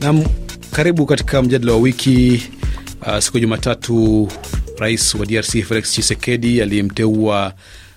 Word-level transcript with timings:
Nam, 0.00 0.24
karibu 0.72 1.06
katika 1.06 1.42
mjadala 1.42 1.72
wa 1.72 1.78
wiki. 1.78 2.42
Uh, 3.06 3.18
siku 3.18 3.36
ya 3.36 3.40
Jumatatu, 3.40 4.28
rais 4.78 5.14
wa 5.14 5.26
DRC 5.26 5.50
Felix 5.50 5.90
Tshisekedi 5.90 6.62
aliyemteua 6.62 7.52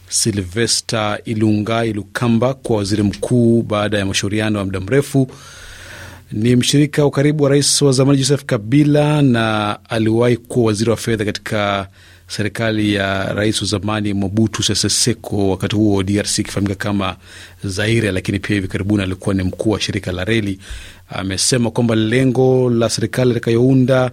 Silvesta 0.09 1.19
Ilunga 1.25 1.85
Ilukamba 1.85 2.53
kwa 2.53 2.77
waziri 2.77 3.03
mkuu 3.03 3.61
baada 3.61 3.97
ya 3.97 4.05
mashauriano 4.05 4.59
ya 4.59 4.65
muda 4.65 4.79
mrefu. 4.79 5.27
Ni 6.31 6.55
mshirika 6.55 7.03
wa 7.05 7.11
karibu 7.11 7.43
wa 7.43 7.49
rais 7.49 7.81
wa 7.81 7.91
zamani 7.91 8.17
Joseph 8.19 8.43
Kabila 8.45 9.21
na 9.21 9.77
aliwahi 9.89 10.37
kuwa 10.37 10.65
waziri 10.65 10.89
wa 10.89 10.97
fedha 10.97 11.25
katika 11.25 11.87
serikali 12.27 12.93
ya 12.93 13.33
rais 13.33 13.61
wa 13.61 13.67
zamani 13.67 14.13
Mobutu 14.13 14.63
Sese 14.63 14.89
Seko, 14.89 15.49
wakati 15.49 15.75
huo 15.75 16.03
DRC 16.03 16.39
ikifahamika 16.39 16.75
kama 16.75 17.15
Zaire, 17.63 18.11
lakini 18.11 18.39
pia 18.39 18.55
hivi 18.55 18.67
karibuni 18.67 19.03
alikuwa 19.03 19.35
ni 19.35 19.43
mkuu 19.43 19.69
wa 19.69 19.79
shirika 19.81 20.11
la 20.11 20.23
reli. 20.25 20.59
Amesema 21.09 21.71
kwamba 21.71 21.95
lengo 21.95 22.69
la 22.69 22.89
serikali 22.89 23.31
itakayounda 23.31 24.11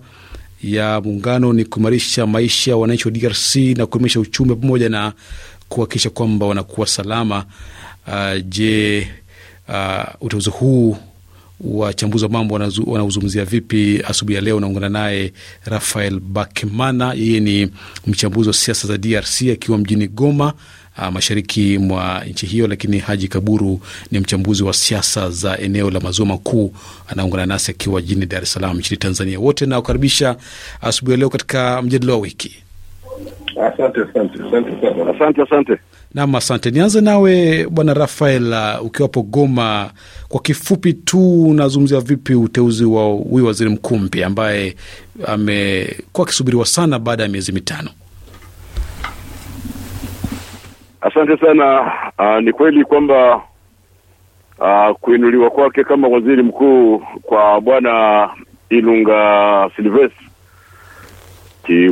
ya 0.62 1.01
muungano 1.01 1.53
ni 1.53 1.65
kuimarisha 1.65 2.27
maisha 2.27 2.70
ya 2.70 2.77
wananchi 2.77 3.09
wa 3.09 3.11
DRC 3.15 3.56
na 3.56 3.87
kuimarisha 3.87 4.20
uchumi 4.20 4.56
pamoja 4.56 4.89
na 4.89 5.12
kuhakikisha 5.69 6.11
kwamba 6.11 6.47
wanakuwa 6.47 6.87
salama. 6.87 7.45
Uh, 8.06 8.41
je, 8.48 9.09
uh, 9.69 10.05
uteuzi 10.20 10.51
huu 10.51 10.97
wachambuzi 11.65 12.25
wa 12.25 12.30
mambo 12.30 12.55
wanaozungumzia 12.87 13.45
vipi? 13.45 14.03
Asubuhi 14.09 14.34
ya 14.34 14.41
leo 14.41 14.57
unaungana 14.57 14.89
naye 14.89 15.33
Rafael 15.65 16.20
Bakemana, 16.20 17.15
yeye 17.15 17.41
ni 17.41 17.69
mchambuzi 18.07 18.48
wa 18.48 18.55
siasa 18.55 18.89
za 18.89 18.98
DRC 18.98 19.43
akiwa 19.53 19.79
mjini 19.79 20.09
Goma, 20.09 20.53
a, 20.97 21.11
mashariki 21.11 21.79
mwa 21.79 22.23
nchi 22.30 22.47
hiyo, 22.47 22.67
lakini 22.67 22.98
Haji 22.98 23.28
Kaburu 23.28 23.81
ni 24.11 24.19
mchambuzi 24.20 24.62
wa 24.62 24.73
siasa 24.73 25.31
za 25.31 25.59
eneo 25.59 25.91
la 25.91 26.01
maziwa 26.01 26.27
makuu, 26.28 26.75
anaungana 27.09 27.47
nasi 27.47 27.70
akiwa 27.70 28.01
jijini 28.03 28.27
Dar 28.27 28.42
es 28.42 28.53
Salaam 28.53 28.79
nchini 28.79 28.98
Tanzania. 28.98 29.41
Wote 29.41 29.67
nawakaribisha 29.67 30.36
asubuhi 30.81 31.12
ya 31.12 31.19
leo 31.19 31.29
katika 31.31 31.83
mjadala 31.83 32.12
wa 32.12 32.19
wiki. 32.19 32.56
Asante, 33.73 34.01
asante. 34.01 34.39
Asante, 35.17 35.42
asante. 35.42 35.79
Nam, 36.14 36.34
asante. 36.34 36.70
Nianze 36.70 37.00
nawe 37.00 37.66
bwana 37.70 37.94
Rafael, 37.94 38.52
uh, 38.52 38.86
ukiwapo 38.86 39.22
Goma, 39.22 39.91
kwa 40.28 40.41
kifupi 40.41 40.92
tu 40.92 41.42
unazungumzia 41.48 42.00
vipi 42.00 42.34
uteuzi 42.34 42.84
wa 42.84 43.05
huyu 43.05 43.46
waziri 43.46 43.70
mkuu 43.70 43.96
mpya 43.98 44.27
ambaye 44.27 44.77
amekuwa 45.27 46.27
akisubiriwa 46.27 46.66
sana 46.66 46.98
baada 46.98 47.22
ya 47.22 47.28
miezi 47.28 47.52
mitano? 47.52 47.90
Asante 51.00 51.36
sana. 51.36 51.92
Aa, 52.18 52.40
ni 52.40 52.52
kweli 52.52 52.84
kwamba 52.84 53.36
uh, 54.58 54.96
kuinuliwa 55.00 55.50
kwake 55.50 55.84
kama 55.84 56.08
waziri 56.08 56.42
mkuu 56.42 56.98
kwa 57.22 57.60
bwana 57.60 58.28
Ilunga 58.70 59.70
Silvestre 59.77 60.27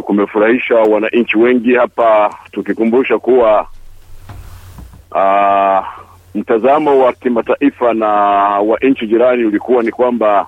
kumefurahisha 0.03 0.75
wananchi 0.75 1.39
wengi 1.39 1.75
hapa, 1.75 2.35
tukikumbusha 2.53 3.19
kuwa 3.19 3.67
uh, 5.13 5.87
mtazamo 6.35 6.99
wa 7.05 7.13
kimataifa 7.13 7.95
na 7.95 8.07
wa 8.61 8.79
nchi 8.79 9.07
jirani 9.07 9.45
ulikuwa 9.45 9.83
ni 9.83 9.91
kwamba 9.91 10.47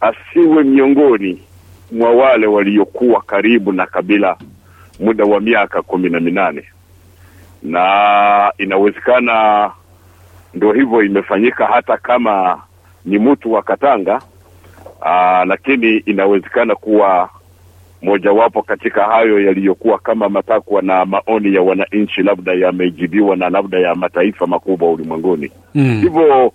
asiwe 0.00 0.62
miongoni 0.64 1.42
mwa 1.92 2.10
wale 2.10 2.46
waliokuwa 2.46 3.20
karibu 3.22 3.72
na 3.72 3.86
Kabila 3.86 4.36
muda 5.00 5.24
wa 5.24 5.40
miaka 5.40 5.82
kumi 5.82 6.10
na 6.10 6.20
minane. 6.20 6.64
Na 7.62 8.52
inawezekana 8.58 9.70
ndio 10.54 10.72
hivyo 10.72 11.02
imefanyika, 11.02 11.66
hata 11.66 11.96
kama 11.96 12.62
ni 13.04 13.18
mtu 13.18 13.52
wa 13.52 13.62
Katanga 13.62 14.20
aa, 15.02 15.44
lakini 15.44 15.96
inawezekana 15.96 16.74
kuwa 16.74 17.30
mojawapo 18.02 18.62
katika 18.62 19.04
hayo 19.04 19.40
yaliyokuwa 19.40 19.98
kama 19.98 20.28
matakwa 20.28 20.82
na 20.82 21.04
maoni 21.06 21.54
ya 21.54 21.62
wananchi 21.62 22.22
labda 22.22 22.52
yamejibiwa 22.52 23.36
na 23.36 23.50
labda 23.50 23.78
ya 23.78 23.94
mataifa 23.94 24.46
makubwa 24.46 24.90
ulimwenguni 24.92 25.50
Mm. 25.74 26.00
hivyo 26.00 26.52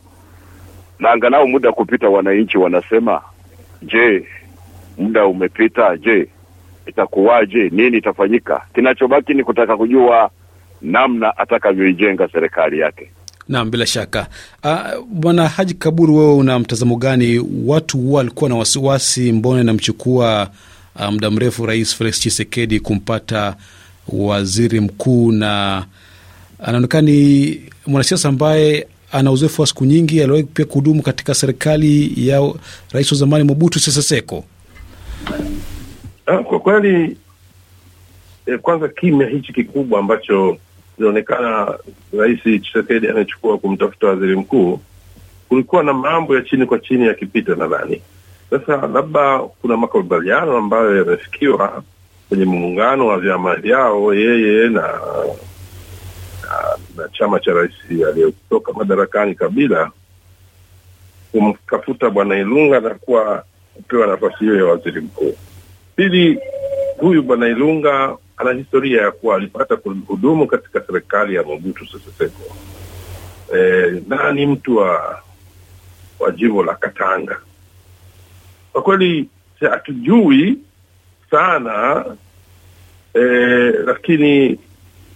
na 0.99 1.11
angalau 1.11 1.47
muda 1.47 1.71
kupita, 1.71 2.09
wananchi 2.09 2.57
wanasema, 2.57 3.21
je, 3.81 4.25
muda 4.97 5.25
umepita, 5.25 5.97
je, 5.97 6.27
itakuwaje? 6.87 7.69
Nini 7.69 7.97
itafanyika? 7.97 8.61
Kinachobaki 8.75 9.33
ni 9.33 9.43
kutaka 9.43 9.77
kujua 9.77 10.29
namna 10.81 11.37
atakavyoijenga 11.37 12.27
serikali 12.31 12.79
yake. 12.79 13.11
Naam, 13.49 13.71
bila 13.71 13.85
shaka. 13.85 14.27
Uh, 14.63 15.05
bwana 15.11 15.47
Haji 15.47 15.73
Kaburu, 15.73 16.17
wewe 16.17 16.33
una 16.33 16.59
mtazamo 16.59 16.95
gani? 16.95 17.45
Watu 17.65 17.97
huwa 17.97 18.17
walikuwa 18.17 18.49
na 18.49 18.55
wasiwasi, 18.55 19.31
mbona 19.31 19.61
inamchukua 19.61 20.47
muda 21.11 21.31
mrefu 21.31 21.65
Rais 21.65 21.95
Felix 21.95 22.19
Tshisekedi 22.19 22.79
kumpata 22.79 23.55
waziri 24.07 24.79
mkuu, 24.79 25.31
na 25.31 25.85
anaonekana 26.59 27.01
ni 27.11 27.61
mwanasiasa 27.87 28.29
ambaye 28.29 28.87
ana 29.11 29.31
uzoefu 29.31 29.61
wa 29.61 29.67
siku 29.67 29.85
nyingi, 29.85 30.21
aliwahi 30.21 30.43
pia 30.43 30.65
kuhudumu 30.65 31.01
katika 31.01 31.33
serikali 31.33 32.13
ya 32.27 32.53
rais 32.91 33.11
wa 33.11 33.17
zamani 33.17 33.43
Mobutu 33.43 33.79
Sese 33.79 34.01
Seko. 34.01 34.43
Ah, 36.25 36.37
Kwa 36.37 36.59
kweli 36.59 37.17
eh, 38.45 38.59
kwanza 38.59 38.87
kimya 38.87 39.27
hichi 39.27 39.53
kikubwa 39.53 39.99
ambacho 39.99 40.57
inaonekana 40.99 41.77
Rais 42.17 42.39
Tshisekedi 42.61 43.07
anachukua 43.07 43.57
kumtafuta 43.57 44.07
waziri 44.07 44.35
mkuu, 44.35 44.79
kulikuwa 45.49 45.83
na 45.83 45.93
mambo 45.93 46.35
ya 46.35 46.41
chini 46.41 46.65
kwa 46.65 46.79
chini 46.79 47.07
yakipita. 47.07 47.55
Nadhani 47.55 48.01
sasa 48.59 48.87
labda 48.87 49.39
kuna 49.39 49.77
makubaliano 49.77 50.57
ambayo 50.57 50.97
yamefikiwa 50.97 51.83
kwenye 52.29 52.45
muungano 52.45 53.07
wa 53.07 53.19
vyama 53.19 53.55
vyao, 53.55 54.13
yeye 54.13 54.69
na, 54.69 54.81
na, 54.81 56.77
na 56.97 57.09
chama 57.09 57.39
cha 57.39 57.53
rais 57.53 57.71
aliyetoka 58.09 58.73
madarakani 58.73 59.35
Kabila, 59.35 59.91
kumtafuta 61.31 62.09
bwana 62.09 62.37
Ilunga 62.39 62.79
na 62.79 62.89
kuwa 62.89 63.43
kupewa 63.73 64.07
nafasi 64.07 64.37
hiyo 64.39 64.55
ya 64.57 64.65
waziri 64.65 65.01
mkuu. 65.01 65.33
Pili, 65.95 66.39
huyu 66.97 67.23
bwana 67.23 67.47
Ilunga 67.47 68.17
ana 68.37 68.51
historia 68.53 69.01
ya 69.01 69.11
kuwa 69.11 69.35
alipata 69.35 69.75
kuhudumu 69.75 70.47
katika 70.47 70.81
serikali 70.81 71.35
ya 71.35 71.43
Mobutu 71.43 71.85
Sese 71.85 72.11
Seko 72.17 72.55
e, 73.57 74.01
na 74.07 74.31
ni 74.31 74.45
mtu 74.45 74.77
wa 74.77 75.19
wa 76.19 76.31
jimbo 76.31 76.63
la 76.63 76.75
Katanga. 76.75 77.37
Kwa 78.73 78.81
kweli 78.81 79.29
hatujui 79.59 80.57
sana 81.31 82.05
e, 83.13 83.19
lakini 83.85 84.59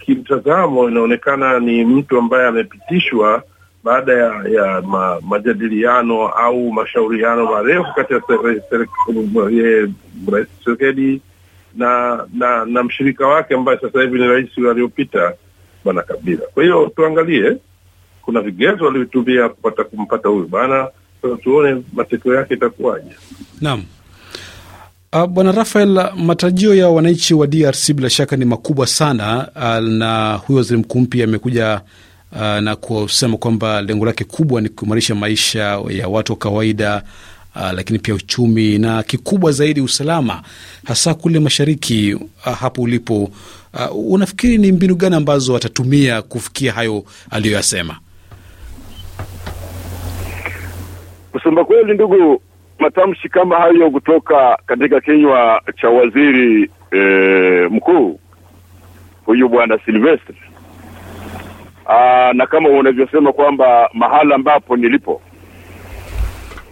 kimtazamo 0.00 0.88
inaonekana 0.88 1.58
ni 1.60 1.84
mtu 1.84 2.18
ambaye 2.18 2.46
amepitishwa 2.48 3.42
baada 3.84 4.12
ya, 4.12 4.44
ya 4.50 4.82
ma, 4.82 5.20
majadiliano 5.20 6.28
au 6.28 6.72
mashauriano 6.72 7.44
marefu 7.50 7.86
kati 7.96 8.12
ya 8.12 8.20
sere- 8.20 8.88
Rais 10.32 10.48
Tshisekedi 10.60 11.20
na 11.76 12.24
na 12.34 12.64
na 12.64 12.82
mshirika 12.82 13.26
wake 13.26 13.54
ambaye 13.54 13.78
sasa 13.78 14.00
hivi 14.02 14.18
ni 14.18 14.26
rais 14.26 14.58
aliyopita 14.58 15.32
bwana 15.84 16.02
Kabila. 16.02 16.46
Kwa 16.54 16.62
hiyo 16.62 16.92
tuangalie, 16.96 17.56
kuna 18.22 18.40
vigezo 18.40 18.84
walivyotumia 18.84 19.48
kupata 19.48 19.84
kumpata 19.84 20.28
huyu 20.28 20.46
bwana. 20.48 20.88
Tuone 21.42 21.82
matokeo 21.92 22.34
yake 22.34 22.54
itakuwaje. 22.54 23.10
Naam. 23.60 23.84
Uh, 25.12 25.24
Bwana 25.26 25.52
Rafael, 25.52 26.10
matarajio 26.16 26.74
ya 26.74 26.88
wananchi 26.88 27.34
wa 27.34 27.46
DRC 27.46 27.92
bila 27.92 28.10
shaka 28.10 28.36
ni 28.36 28.44
makubwa 28.44 28.86
sana 28.86 29.48
uh, 29.56 29.86
na 29.88 30.34
huyo 30.34 30.56
waziri 30.58 30.80
mkuu 30.80 31.00
mpya 31.00 31.24
amekuja 31.24 31.80
uh, 32.32 32.40
na 32.40 32.76
kusema 32.76 33.36
kwamba 33.36 33.82
lengo 33.82 34.06
lake 34.06 34.24
kubwa 34.24 34.60
ni 34.60 34.68
kuimarisha 34.68 35.14
maisha 35.14 35.80
ya 35.90 36.08
watu 36.08 36.32
wa 36.32 36.38
kawaida 36.38 37.02
uh, 37.56 37.72
lakini 37.72 37.98
pia 37.98 38.14
uchumi 38.14 38.78
na 38.78 39.02
kikubwa 39.02 39.52
zaidi 39.52 39.80
usalama, 39.80 40.42
hasa 40.84 41.14
kule 41.14 41.40
mashariki 41.40 42.14
uh, 42.14 42.54
hapo 42.58 42.82
ulipo. 42.82 43.30
Uh, 43.74 44.12
unafikiri 44.12 44.58
ni 44.58 44.72
mbinu 44.72 44.94
gani 44.94 45.16
ambazo 45.16 45.52
watatumia 45.52 46.22
kufikia 46.22 46.72
hayo 46.72 47.04
aliyoyasema? 47.30 47.96
Kusema 51.38 51.64
kweli, 51.64 51.94
ndugu, 51.94 52.42
matamshi 52.78 53.28
kama 53.28 53.56
hayo 53.56 53.90
kutoka 53.90 54.58
katika 54.66 55.00
kinywa 55.00 55.62
cha 55.80 55.88
waziri 55.88 56.70
e, 56.92 56.98
mkuu 57.70 58.20
huyu 59.26 59.48
bwana 59.48 59.78
Silvestre 59.84 60.34
Aa, 61.86 62.32
na 62.32 62.46
kama 62.46 62.68
unavyosema 62.68 63.32
kwamba 63.32 63.90
mahala 63.94 64.34
ambapo 64.34 64.76
nilipo 64.76 65.22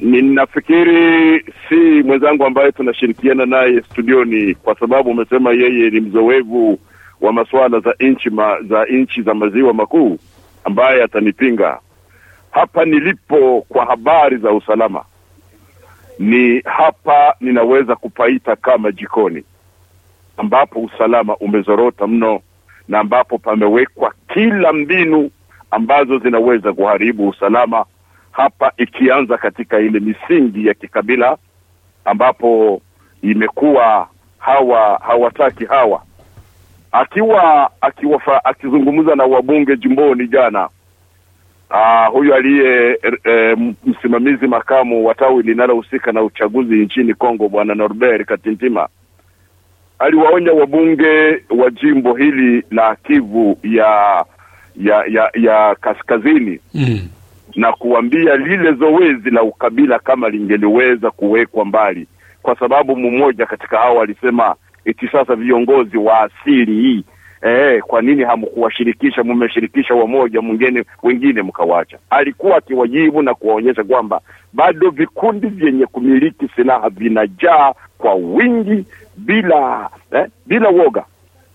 ninafikiri 0.01 1.45
si 1.69 1.75
mwenzangu 2.05 2.47
ambaye 2.47 2.73
tunashirikiana 2.73 3.47
naye 3.47 3.83
studioni, 3.83 4.55
kwa 4.55 4.79
sababu 4.79 5.11
umesema 5.11 5.53
yeye 5.53 5.91
ni 5.91 6.01
mzoevu 6.01 6.79
wa 7.21 7.33
masuala 7.33 7.81
za 7.81 7.95
nchi 8.01 8.31
ma, 8.31 8.57
za 8.69 8.85
nchi 8.85 9.23
za 9.23 9.35
maziwa 9.35 9.75
makuu 9.75 10.19
ambaye 10.65 11.03
atanipinga 11.03 11.79
hapa 12.57 12.85
nilipo 12.85 13.65
kwa 13.69 13.85
habari 13.87 14.37
za 14.37 14.53
usalama 14.53 15.05
ni 16.19 16.61
hapa 16.61 17.35
ninaweza 17.41 17.97
kupaita 17.97 18.57
kama 18.57 18.93
jikoni 18.93 19.45
ambapo 20.37 20.81
usalama 20.81 21.37
umezorota 21.37 22.07
mno 22.07 22.41
na 22.89 22.99
ambapo 22.99 23.39
pamewekwa 23.39 24.15
kila 24.35 24.73
mbinu 24.73 25.31
ambazo 25.71 26.19
zinaweza 26.19 26.73
kuharibu 26.73 27.29
usalama 27.29 27.85
hapa 28.33 28.73
ikianza 28.77 29.39
katika 29.39 29.79
ile 29.79 30.01
misingi 30.01 30.67
ya 30.67 30.75
kikabila 30.75 31.37
ambapo 32.05 32.81
imekuwa 33.23 34.09
hawa 34.39 35.01
hawataki 35.07 35.65
hawa. 35.65 36.03
Akiwa 36.93 37.71
akiwafa, 37.81 38.45
akizungumza 38.45 39.15
na 39.15 39.25
wabunge 39.25 39.77
jimboni 39.77 40.29
jana 40.29 40.69
uh, 41.71 42.13
huyu 42.13 42.35
aliye 42.35 42.99
e, 43.25 43.57
msimamizi 43.87 44.47
makamu 44.47 45.07
wa 45.07 45.15
tawi 45.15 45.43
linalohusika 45.43 46.13
na 46.13 46.23
uchaguzi 46.23 46.75
nchini 46.77 47.15
Kongo 47.15 47.49
bwana 47.49 47.75
Norbert 47.75 48.27
Katintima 48.27 48.89
aliwaonya 49.99 50.53
wabunge 50.53 51.43
wa 51.51 51.71
jimbo 51.71 52.15
hili 52.15 52.65
la 52.71 52.97
Kivu 52.97 53.59
ya 53.63 54.25
ya 54.77 55.05
ya, 55.09 55.31
ya 55.35 55.75
kaskazini 55.81 56.61
mm. 56.75 57.09
na 57.55 57.73
kuambia 57.73 58.37
lile 58.37 58.73
zoezi 58.73 59.31
la 59.31 59.43
ukabila 59.43 59.99
kama 59.99 60.29
lingeliweza 60.29 61.11
kuwekwa 61.11 61.65
mbali, 61.65 62.07
kwa 62.43 62.59
sababu 62.59 62.97
mmoja 62.97 63.47
katika 63.47 63.79
hao 63.79 64.01
alisema 64.03 64.55
eti 64.85 65.09
sasa 65.09 65.35
viongozi 65.37 65.97
wa 65.97 66.21
asili 66.21 66.73
hii 66.83 67.05
eh, 67.43 67.83
kwa 67.83 68.03
nini 68.03 68.25
hamkuwashirikisha? 68.25 69.25
Mmeshirikisha 69.25 69.95
wamoja, 69.95 70.41
mwingine 70.41 70.85
wengine 71.03 71.43
mkawacha. 71.43 71.99
Alikuwa 72.11 72.57
akiwajibu 72.57 73.23
na 73.23 73.35
kuwaonyesha 73.35 73.85
kwamba 73.85 74.21
bado 74.53 74.91
vikundi 74.91 75.47
vyenye 75.47 75.87
kumiliki 75.87 76.49
silaha 76.57 76.89
vinajaa 76.89 77.73
kwa 77.99 78.15
wingi 78.15 78.85
bila 79.17 79.91
eh, 80.13 80.27
bila 80.47 80.69
woga. 80.69 81.05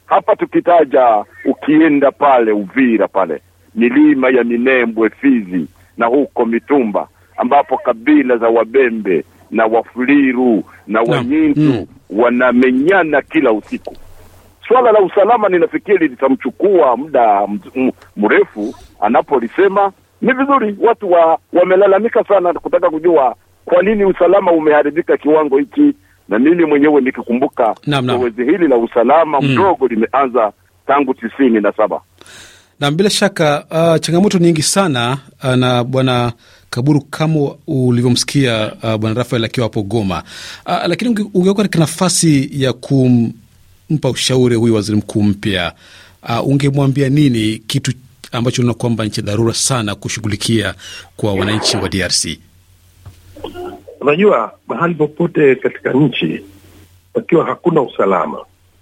Hapa 0.06 0.36
tukitaja, 0.36 1.26
ukienda 1.46 2.12
pale 2.12 2.52
Uvira 2.52 3.08
pale 3.08 3.42
milima 3.76 4.30
ya 4.30 4.44
Minembwe, 4.44 5.10
Fizi 5.10 5.68
na 5.98 6.06
huko 6.06 6.46
Mitumba 6.46 7.08
ambapo 7.38 7.78
kabila 7.78 8.38
za 8.38 8.48
Wabembe 8.50 9.24
na 9.52 9.66
Wafuliru 9.66 10.64
na 10.88 11.02
Wanyintu 11.02 11.60
mm. 11.62 11.86
wanamenyana 12.10 13.22
kila 13.22 13.52
usiku. 13.52 13.96
Swala 14.72 14.92
la 14.92 15.00
usalama 15.02 15.50
ninafikiri 15.50 16.08
litamchukua 16.08 16.98
muda 16.98 17.48
mrefu. 18.18 18.76
Anapolisema 19.02 19.92
ni 20.22 20.34
vizuri, 20.34 20.76
watu 20.80 21.12
wa 21.12 21.40
wamelalamika 21.54 22.24
sana 22.24 22.54
kutaka 22.54 22.90
kujua 22.90 23.36
kwa 23.66 23.84
nini 23.84 24.06
usalama 24.06 24.52
umeharibika 24.52 25.18
kiwango 25.18 25.58
hiki, 25.58 25.94
na 26.30 26.40
mimi 26.40 26.66
mwenyewe 26.66 27.02
nikikumbuka 27.02 27.76
zoezi 28.06 28.44
hili 28.44 28.68
la 28.68 28.78
usalama 28.78 29.42
mdogo 29.42 29.78
mm. 29.82 29.88
limeanza 29.90 30.52
tangu 30.88 31.14
tisini 31.14 31.62
na 31.62 31.72
saba 31.72 32.02
na 32.80 32.92
bila 32.92 33.10
shaka 33.10 33.66
uh, 33.72 34.00
changamoto 34.02 34.38
nyingi 34.38 34.62
sana 34.62 35.18
uh, 35.44 35.54
na 35.56 35.84
bwana 35.84 36.34
Kaburu 36.70 37.02
kama 37.02 37.52
ulivyomsikia 37.68 38.72
uh, 38.84 38.96
bwana 38.96 39.16
Rafael 39.16 39.46
akiwa 39.46 39.66
hapo 39.66 39.82
Goma 39.82 40.24
uh, 40.66 40.74
lakini 40.88 41.10
ungekuwa 41.34 41.56
katika 41.56 41.80
nafasi 41.80 42.50
ya 42.64 42.74
kumpa 43.92 44.10
ushauri 44.10 44.56
huyu 44.56 44.76
waziri 44.76 44.98
mkuu 44.98 45.24
mpya 45.24 45.74
uh, 46.24 46.48
ungemwambia 46.48 47.10
nini, 47.10 47.58
kitu 47.68 47.92
ambacho 48.32 48.62
unaona 48.62 48.78
kwamba 48.78 49.04
ni 49.04 49.10
cha 49.10 49.22
dharura 49.22 49.54
sana 49.54 49.96
kushughulikia 49.96 50.74
kwa 51.18 51.34
wananchi 51.34 51.78
wa 51.78 51.90
DRC? 51.90 52.26
Unajua, 54.02 54.54
mahali 54.68 54.96
popote 54.96 55.56
katika 55.56 55.94
nchi 55.94 56.42
pakiwa 57.14 57.46
hakuna 57.46 57.82
usalama, 57.82 58.38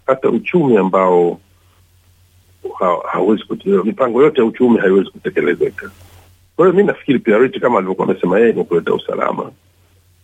hata 0.07 0.29
uchumi 0.29 0.77
ambao 0.77 1.39
hawezi 3.11 3.44
ha, 3.50 3.83
mipango 3.83 4.21
yote 4.23 4.41
ya 4.41 4.45
uchumi 4.45 4.77
haiwezi 4.77 5.09
kutekelezeka. 5.09 5.91
Kwa 6.56 6.65
hiyo 6.67 6.77
mi 6.77 6.83
nafikiri 6.83 7.19
priority 7.19 7.59
kama 7.59 7.77
alivyokuwa 7.77 8.07
amesema 8.09 8.39
yeye 8.39 8.53
ni 8.53 8.63
kuleta 8.63 8.94
usalama, 8.94 9.51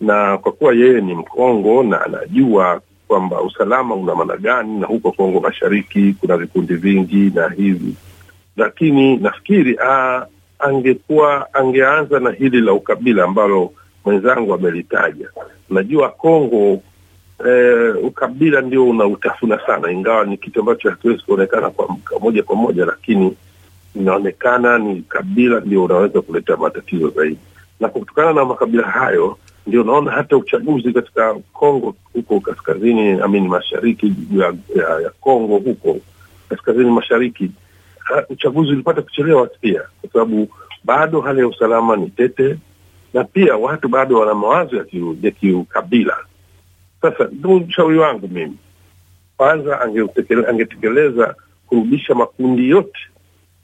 na 0.01 0.37
kwa 0.37 0.51
kuwa 0.51 0.73
yeye 0.73 1.01
ni 1.01 1.15
Mkongo 1.15 1.83
na 1.83 2.01
anajua 2.05 2.81
kwamba 3.07 3.41
usalama 3.41 3.95
una 3.95 4.15
maana 4.15 4.37
gani, 4.37 4.79
na 4.79 4.87
huko 4.87 5.11
Kongo 5.11 5.39
Mashariki 5.39 6.15
kuna 6.19 6.37
vikundi 6.37 6.73
vingi 6.75 7.31
na 7.35 7.49
hivi, 7.49 7.95
lakini 8.57 9.17
nafikiri 9.17 9.77
a, 9.87 10.25
angekuwa 10.59 11.53
angeanza 11.53 12.19
na 12.19 12.31
hili 12.31 12.61
la 12.61 12.73
ukabila 12.73 13.23
ambalo 13.23 13.71
mwenzangu 14.05 14.53
amelitaja. 14.53 15.29
Najua 15.69 16.09
Kongo 16.09 16.81
eh, 17.47 17.95
ukabila 18.03 18.61
ndio 18.61 18.89
unautafuna 18.89 19.59
sana, 19.67 19.91
ingawa 19.91 20.25
ni 20.25 20.37
kitu 20.37 20.59
ambacho 20.59 20.89
hakiwezi 20.89 21.21
kuonekana 21.23 21.69
kwa 21.69 21.87
moja 22.21 22.43
kwa 22.43 22.55
moja, 22.55 22.85
lakini 22.85 23.35
inaonekana 23.95 24.77
ni 24.77 25.01
kabila 25.01 25.59
ndio 25.59 25.83
unaweza 25.83 26.21
kuleta 26.21 26.57
matatizo 26.57 27.09
zaidi, 27.09 27.37
na 27.79 27.87
kutokana 27.89 28.33
na 28.33 28.45
makabila 28.45 28.87
hayo 28.87 29.37
ndio 29.67 29.81
unaona 29.81 30.11
hata 30.11 30.37
uchaguzi 30.37 30.93
katika 30.93 31.33
Kongo 31.33 31.95
huko 32.13 32.39
kaskazini, 32.39 33.09
amini 33.21 33.47
mashariki 33.47 34.13
ya, 34.31 34.53
ya, 34.75 34.99
ya 35.01 35.09
Kongo 35.09 35.57
huko 35.57 35.97
kaskazini 36.49 36.91
mashariki, 36.91 37.51
ha, 37.99 38.25
uchaguzi 38.29 38.71
ulipata 38.71 39.01
kuchelewa 39.01 39.47
pia, 39.47 39.81
kwa 40.01 40.09
sababu 40.13 40.47
bado 40.83 41.21
hali 41.21 41.39
ya 41.39 41.47
usalama 41.47 41.95
ni 41.95 42.09
tete, 42.09 42.57
na 43.13 43.23
pia 43.23 43.55
watu 43.55 43.87
bado 43.87 44.19
wana 44.19 44.33
mawazo 44.33 44.75
ya 45.21 45.31
kiukabila. 45.31 46.17
Sasa 47.01 47.29
ndio 47.31 47.55
ushauri 47.55 47.97
wangu 47.97 48.27
mimi, 48.27 48.57
kwanza 49.37 49.81
angetekeleza 50.47 51.35
kurudisha 51.67 52.15
makundi 52.15 52.69
yote 52.69 52.99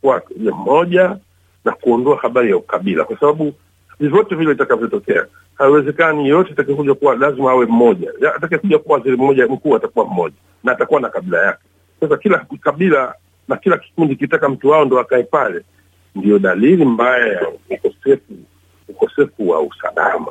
kwa 0.01 0.21
moja 0.65 1.17
na 1.65 1.71
kuondoa 1.71 2.17
habari 2.17 2.49
ya 2.49 2.57
ukabila, 2.57 3.03
kwa 3.03 3.19
sababu 3.19 3.53
vyovyote 4.01 4.35
vile 4.35 4.51
itakavyotokea 4.51 5.25
haiwezekani 5.55 6.23
yeyote 6.23 6.51
atakayokuja 6.51 6.93
kuwa 6.93 7.15
lazima 7.15 7.51
awe 7.51 7.65
mmoja. 7.65 8.11
Atakayekuja 8.35 8.79
kuwa 8.79 8.97
waziri 8.97 9.17
mmoja 9.17 9.47
mkuu 9.47 9.75
atakuwa 9.75 10.05
mmoja 10.05 10.35
na 10.63 10.71
atakuwa 10.71 11.01
na 11.01 11.09
kabila 11.09 11.45
yake. 11.45 11.59
Sasa 11.99 12.17
kila 12.17 12.45
kabila 12.61 13.13
na 13.47 13.57
kila 13.57 13.77
kikundi 13.77 14.15
kitaka 14.15 14.49
mtu 14.49 14.69
wao 14.69 14.85
ndo 14.85 14.99
akae 14.99 15.23
pale, 15.23 15.61
ndiyo 16.15 16.39
dalili 16.39 16.85
mbaya 16.85 17.27
ya 17.27 17.47
ukosefu 17.69 18.33
ukosefu 18.89 19.49
wa 19.49 19.61
usalama, 19.61 20.27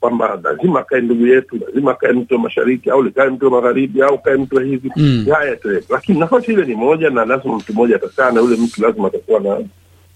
kwamba 0.00 0.40
lazima 0.44 0.80
akae 0.80 1.00
ndugu 1.00 1.26
yetu, 1.26 1.58
lazima 1.66 1.90
akae 1.90 2.12
mtu 2.12 2.34
wa 2.34 2.40
mashariki 2.40 2.90
au 2.90 3.02
likae 3.02 3.28
mtu 3.28 3.44
wa 3.44 3.50
magharibi 3.50 4.02
au 4.02 4.18
kae 4.18 4.36
mtu 4.36 4.56
wa 4.56 4.62
hivi 4.62 4.90
Mm. 4.96 5.26
haya 5.34 5.56
tu, 5.56 5.68
lakini 5.90 6.18
nafasi 6.20 6.52
ile 6.52 6.64
ni 6.64 6.74
moja, 6.74 7.10
na 7.10 7.24
lazima 7.24 7.56
mtu 7.56 7.72
mmoja 7.72 7.96
atakaa 7.96 8.30
na 8.30 8.40
yule 8.40 8.56
mtu 8.56 8.82
lazima 8.82 9.08
atakuwa 9.08 9.40
na 9.40 9.58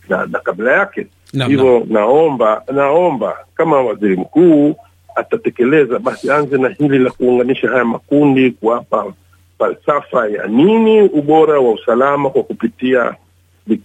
na, 0.09 0.26
na 0.26 0.38
kabila 0.38 0.73
yake. 0.73 1.06
Hivyo 1.32 1.87
naomba 1.88 2.62
naomba 2.73 3.37
kama 3.54 3.80
waziri 3.82 4.16
mkuu 4.16 4.76
atatekeleza, 5.14 5.99
basi 5.99 6.30
anze 6.30 6.58
na 6.58 6.68
hili 6.68 6.99
la 6.99 7.11
kuunganisha 7.11 7.68
haya 7.68 7.85
makundi, 7.85 8.50
kuwapa 8.50 9.12
falsafa 9.58 10.28
ya 10.28 10.47
nini 10.47 11.00
ubora 11.02 11.61
wa 11.61 11.73
usalama 11.73 12.30
kwa 12.30 12.42
kupitia 12.42 13.14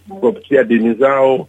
kwa 0.09 0.31
kupitia 0.31 0.63
dini 0.63 0.93
zao 0.93 1.47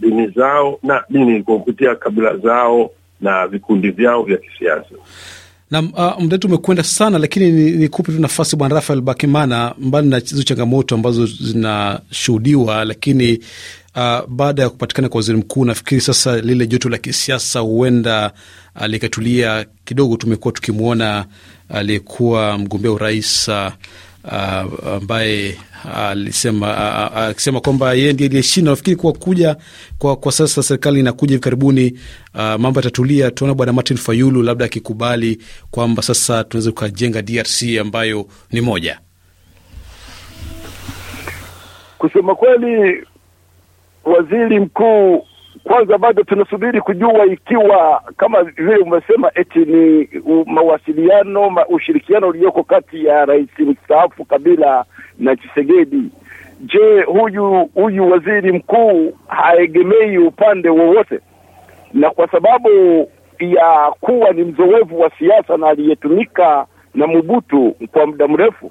dini 0.00 0.26
zao 0.28 0.78
na 0.82 1.04
dini 1.08 1.42
kwa 1.42 1.58
kupitia 1.58 1.94
kabila 1.94 2.36
zao 2.36 2.90
na 3.20 3.46
vikundi 3.46 3.90
vyao 3.90 4.22
vya 4.22 4.36
kisiasa. 4.36 4.94
Na 5.70 5.80
uh, 5.80 6.20
muda 6.22 6.34
wetu 6.34 6.46
umekwenda 6.48 6.82
sana, 6.84 7.18
lakini 7.18 7.50
ni- 7.52 7.70
nikupe 7.70 8.12
tu 8.12 8.20
nafasi 8.20 8.56
Bwana 8.56 8.74
Rafael 8.74 9.00
Bakimana, 9.00 9.74
mbali 9.78 10.08
na 10.08 10.18
hizo 10.18 10.42
changamoto 10.42 10.94
ambazo 10.94 11.26
zinashuhudiwa, 11.26 12.84
lakini 12.84 13.38
uh, 13.96 14.26
baada 14.28 14.62
ya 14.62 14.70
kupatikana 14.70 15.08
kwa 15.08 15.18
waziri 15.18 15.38
mkuu, 15.38 15.64
nafikiri 15.64 16.00
sasa 16.00 16.40
lile 16.40 16.66
joto 16.66 16.88
la 16.88 16.98
kisiasa 16.98 17.60
huenda 17.60 18.32
uh, 18.80 18.86
likatulia 18.86 19.66
kidogo. 19.84 20.16
Tumekuwa 20.16 20.52
tukimwona 20.52 21.24
aliyekuwa 21.68 22.58
mgombea 22.58 22.92
urais 22.92 23.48
uh, 23.48 23.54
uh, 24.24 24.88
ambaye 24.94 25.56
alisema 25.94 26.76
akisema 27.14 27.60
kwamba 27.60 27.94
yeye 27.94 28.12
ndiye 28.12 28.28
aliyeshinda. 28.28 28.70
Nafikiri 28.70 28.96
kwa 28.96 29.12
kuja 29.12 29.56
kwa, 29.98 30.16
kwa 30.16 30.32
sasa 30.32 30.62
serikali 30.62 31.00
inakuja 31.00 31.30
hivi 31.30 31.42
karibuni, 31.42 31.98
mambo 32.34 32.78
yatatulia. 32.80 33.30
Tuona 33.30 33.54
bwana 33.54 33.72
Martin 33.72 33.96
Fayulu 33.96 34.42
labda 34.42 34.64
akikubali 34.64 35.38
kwamba 35.70 36.02
sasa 36.02 36.44
tunaweza 36.44 36.70
tukajenga 36.70 37.22
DRC 37.22 37.62
ambayo 37.80 38.26
ni 38.52 38.60
moja. 38.60 39.00
Kusema 41.98 42.34
kweli, 42.34 43.06
waziri 44.04 44.60
mkuu 44.60 45.26
kwanza 45.66 45.98
bado 45.98 46.22
tunasubiri 46.22 46.80
kujua 46.80 47.26
ikiwa 47.26 48.02
kama 48.16 48.42
vile 48.42 48.76
umesema 48.76 49.30
eti 49.34 49.58
ni 49.58 50.08
mawasiliano 50.46 51.50
ma, 51.50 51.66
ushirikiano 51.66 52.28
ulioko 52.28 52.62
kati 52.62 53.04
ya 53.04 53.24
rais 53.24 53.48
mstaafu 53.58 54.24
Kabila 54.24 54.84
na 55.18 55.36
Chisegedi. 55.36 56.02
Je, 56.60 57.02
huyu 57.02 57.70
huyu 57.74 58.10
waziri 58.10 58.52
mkuu 58.52 59.12
haegemei 59.28 60.18
upande 60.18 60.68
wowote? 60.68 61.20
Na 61.94 62.10
kwa 62.10 62.28
sababu 62.28 62.68
ya 63.40 63.92
kuwa 64.00 64.30
ni 64.30 64.44
mzoefu 64.44 65.00
wa 65.00 65.10
siasa 65.18 65.56
na 65.56 65.68
aliyetumika 65.68 66.66
na 66.94 67.06
Mobutu 67.06 67.76
kwa 67.92 68.06
muda 68.06 68.28
mrefu, 68.28 68.70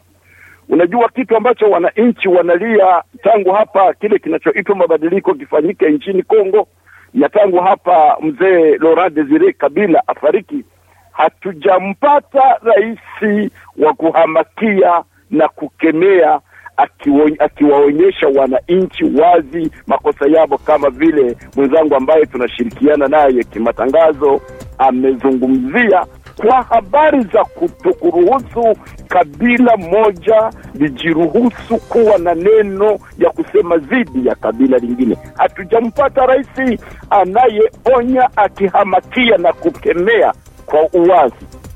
unajua 0.69 1.09
kitu 1.09 1.37
ambacho 1.37 1.65
wananchi 1.69 2.27
wanalia 2.29 3.03
tangu 3.23 3.51
hapa 3.51 3.93
kile 3.93 4.19
kinachoitwa 4.19 4.75
mabadiliko 4.75 5.33
kifanyike 5.33 5.89
nchini 5.89 6.23
Kongo. 6.23 6.67
Na 7.13 7.29
tangu 7.29 7.57
hapa 7.59 8.17
mzee 8.21 8.77
Laurent 8.77 9.13
Desire 9.13 9.53
Kabila 9.53 10.03
afariki, 10.07 10.63
hatujampata 11.11 12.59
rais 12.63 12.99
wa 13.77 13.93
kuhamakia 13.93 15.03
na 15.31 15.47
kukemea 15.47 16.39
akiwaonyesha 16.77 17.43
akiwaonyesha 17.45 18.27
wananchi 18.27 19.03
wazi 19.03 19.71
makosa 19.87 20.25
yao, 20.27 20.47
kama 20.65 20.89
vile 20.89 21.37
mwenzangu 21.55 21.95
ambaye 21.95 22.25
tunashirikiana 22.25 23.07
naye 23.07 23.43
kimatangazo 23.43 24.41
amezungumzia 24.77 26.05
kwa 26.37 26.61
habari 26.63 27.23
za 27.23 27.43
kutokuruhusu 27.45 28.75
kabila 29.07 29.77
moja 29.77 30.51
lijiruhusu 30.73 31.77
kuwa 31.77 32.17
na 32.17 32.33
neno 32.35 32.99
ya 33.17 33.29
kusema 33.29 33.77
dhidi 33.77 34.27
ya 34.27 34.35
kabila 34.35 34.77
lingine. 34.77 35.17
Hatujampata 35.37 36.25
rais 36.25 36.47
anayeonya 37.09 38.29
akihamakia 38.35 39.37
na 39.37 39.53
kukemea 39.53 40.33
kwa 40.65 40.81
uwazi. 40.93 41.35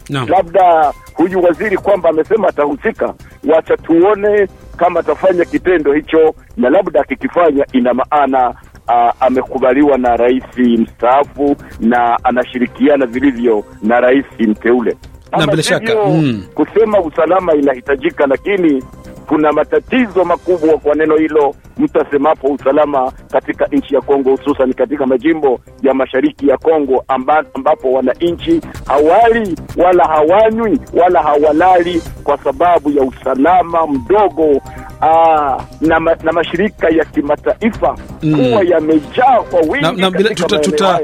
no. 0.09 0.25
Labda 0.29 0.93
huyu 1.13 1.43
waziri 1.43 1.77
kwamba 1.77 2.09
amesema 2.09 2.47
atahusika, 2.47 3.13
wacha 3.53 3.77
tuone 3.77 4.47
kama 4.77 4.99
atafanya 4.99 5.45
kitendo 5.45 5.93
hicho, 5.93 6.35
na 6.57 6.69
labda 6.69 7.01
akikifanya 7.01 7.65
ina 7.73 7.93
maana 7.93 8.53
uh, 8.89 9.11
amekubaliwa 9.19 9.97
na 9.97 10.15
rais 10.17 10.43
mstaafu 10.57 11.55
na 11.79 12.17
anashirikiana 12.23 13.05
vilivyo 13.05 13.63
na 13.83 13.99
rais 13.99 14.25
mteule. 14.39 14.97
na 15.37 15.47
bila 15.47 15.63
shaka, 15.63 15.95
mm. 16.05 16.43
kusema 16.53 16.99
usalama 17.01 17.53
inahitajika, 17.55 18.27
lakini 18.27 18.83
kuna 19.27 19.51
matatizo 19.51 20.23
makubwa 20.25 20.77
kwa 20.77 20.95
neno 20.95 21.15
hilo 21.17 21.55
mtu 21.77 22.01
asemapo 22.01 22.47
usalama 22.47 23.11
katika 23.31 23.65
nchi 23.65 23.95
ya 23.95 24.01
Kongo, 24.01 24.31
hususan 24.35 24.73
katika 24.73 25.05
majimbo 25.05 25.59
ya 25.83 25.93
mashariki 25.93 26.47
ya 26.47 26.57
Kongo 26.57 27.03
amba, 27.07 27.43
ambapo 27.53 27.91
wananchi 27.91 28.61
hawali 28.87 29.55
wala 29.77 30.05
hawanywi 30.05 30.79
wala 30.93 31.21
hawalali 31.23 32.01
kwa 32.23 32.37
sababu 32.37 32.91
ya 32.91 33.03
usalama 33.03 33.87
mdogo 33.87 34.61
aa, 35.01 35.57
na, 35.81 35.99
ma, 35.99 36.15
na 36.23 36.31
mashirika 36.31 36.89
ya 36.89 37.05
kimataifa 37.05 37.97
Mm. 38.23 38.35
kuwa 38.35 38.63
yamejaa 38.63 39.41
kwa 39.51 39.59
wingi 39.61 40.01
bila- 40.17 40.35
tuta- 40.35 40.59
tuta- 40.59 40.99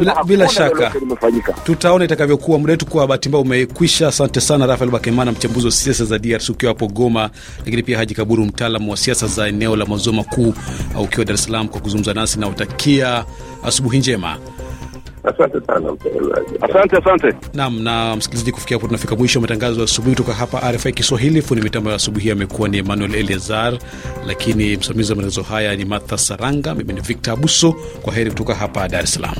bila- 0.00 0.24
bila 0.24 0.48
shaka. 0.48 0.92
tutaona 1.64 2.04
itakavyokuwa. 2.04 2.58
Muda 2.58 2.70
wetu 2.72 2.86
kwa 2.86 3.06
bahati 3.06 3.28
mbaya 3.28 3.42
umekwisha. 3.44 4.08
Asante 4.08 4.40
sana 4.40 4.66
Rafael 4.66 4.90
Bakemana, 4.90 5.32
mchambuzi 5.32 5.66
wa 5.66 5.72
siasa 5.72 6.04
za 6.04 6.18
DRC 6.18 6.48
ukiwa 6.52 6.70
hapo 6.72 6.86
Goma, 6.86 7.30
lakini 7.58 7.82
pia 7.82 7.98
Haji 7.98 8.14
Kaburu, 8.14 8.44
mtaalamu 8.44 8.90
wa 8.90 8.96
siasa 8.96 9.26
za 9.26 9.48
eneo 9.48 9.76
la 9.76 9.86
maziwa 9.86 10.14
makuu 10.14 10.54
ukiwa 11.00 11.24
Dar 11.24 11.34
es 11.34 11.44
Salaam, 11.44 11.68
kwa 11.68 11.80
kuzungumza 11.80 12.14
nasi 12.14 12.40
na 12.40 12.48
utakia 12.48 13.24
asubuhi 13.64 13.98
njema. 13.98 14.36
Asante 15.28 15.66
sana 15.66 15.92
mtangazaji. 15.92 16.50
Asante, 16.60 16.96
asante. 16.96 17.32
Naam, 17.54 17.82
na 17.82 18.16
msikilizaji, 18.16 18.52
kufikia 18.52 18.76
hapo 18.76 18.86
tunafika 18.86 19.16
mwisho 19.16 19.38
wa 19.38 19.42
matangazo 19.42 19.78
ya 19.80 19.84
asubuhi 19.84 20.16
kutoka 20.16 20.34
hapa 20.34 20.72
RFI 20.72 20.92
Kiswahili. 20.92 21.42
Fundi 21.42 21.62
mitambo 21.64 21.90
ya 21.90 21.96
asubuhi 21.96 22.30
amekuwa 22.30 22.68
ni 22.68 22.78
Emmanuel 22.78 23.14
Eleazar, 23.14 23.78
lakini 24.26 24.76
msimamizi 24.76 25.12
wa 25.12 25.16
matangazo 25.16 25.42
haya 25.42 25.76
ni 25.76 25.84
Martha 25.84 26.18
Saranga. 26.18 26.74
Mimi 26.74 26.92
ni 26.92 27.00
Victor 27.00 27.34
Abuso. 27.34 27.72
Kwa 28.02 28.14
heri 28.14 28.30
kutoka 28.30 28.54
hapa 28.54 28.88
Dar 28.88 29.04
es 29.04 29.14
Salaam. 29.14 29.36